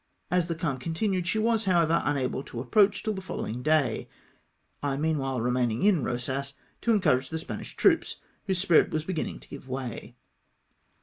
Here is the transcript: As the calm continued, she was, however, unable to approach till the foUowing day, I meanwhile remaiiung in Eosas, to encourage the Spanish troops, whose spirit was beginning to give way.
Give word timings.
As 0.31 0.47
the 0.47 0.55
calm 0.55 0.79
continued, 0.79 1.27
she 1.27 1.37
was, 1.37 1.65
however, 1.65 2.01
unable 2.03 2.41
to 2.45 2.59
approach 2.59 3.03
till 3.03 3.13
the 3.13 3.21
foUowing 3.21 3.61
day, 3.61 4.09
I 4.81 4.97
meanwhile 4.97 5.39
remaiiung 5.39 5.83
in 5.85 6.01
Eosas, 6.01 6.53
to 6.81 6.91
encourage 6.91 7.29
the 7.29 7.37
Spanish 7.37 7.75
troops, 7.75 8.15
whose 8.47 8.57
spirit 8.57 8.89
was 8.89 9.03
beginning 9.03 9.39
to 9.41 9.47
give 9.47 9.69
way. 9.69 10.15